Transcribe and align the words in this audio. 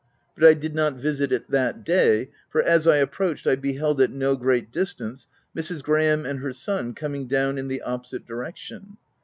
But 0.33 0.45
I 0.45 0.55
did 0.55 0.73
not 0.73 0.95
visit 0.95 1.31
it 1.31 1.51
that 1.51 1.83
day; 1.85 2.31
for, 2.49 2.63
as 2.63 2.87
I 2.87 2.97
approached, 2.97 3.45
I 3.45 3.55
beheld 3.55 4.01
at 4.01 4.09
no 4.09 4.35
great 4.35 4.71
distance, 4.71 5.27
Mrs. 5.55 5.83
Graham 5.83 6.25
and 6.25 6.39
her 6.39 6.53
son 6.53 6.95
coming 6.95 7.27
down 7.27 7.59
in 7.59 7.67
the 7.67 7.83
opposite 7.83 8.25
di 8.25 8.33
rection. 8.33 8.97